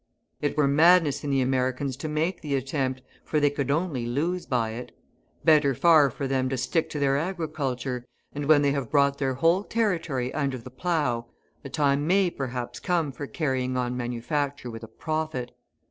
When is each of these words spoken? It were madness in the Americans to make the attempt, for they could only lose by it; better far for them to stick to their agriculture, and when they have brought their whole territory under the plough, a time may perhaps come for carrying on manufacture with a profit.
It 0.41 0.57
were 0.57 0.67
madness 0.67 1.23
in 1.23 1.29
the 1.29 1.41
Americans 1.41 1.95
to 1.97 2.07
make 2.09 2.41
the 2.41 2.55
attempt, 2.55 3.03
for 3.23 3.39
they 3.39 3.51
could 3.51 3.69
only 3.69 4.07
lose 4.07 4.47
by 4.47 4.71
it; 4.71 4.93
better 5.45 5.75
far 5.75 6.09
for 6.09 6.25
them 6.27 6.49
to 6.49 6.57
stick 6.57 6.89
to 6.89 6.99
their 6.99 7.17
agriculture, 7.19 8.07
and 8.33 8.45
when 8.47 8.63
they 8.63 8.71
have 8.71 8.89
brought 8.89 9.19
their 9.19 9.35
whole 9.35 9.63
territory 9.63 10.33
under 10.33 10.57
the 10.57 10.71
plough, 10.71 11.27
a 11.63 11.69
time 11.69 12.07
may 12.07 12.31
perhaps 12.31 12.79
come 12.79 13.11
for 13.11 13.27
carrying 13.27 13.77
on 13.77 13.95
manufacture 13.95 14.71
with 14.71 14.81
a 14.81 14.87
profit. 14.87 15.51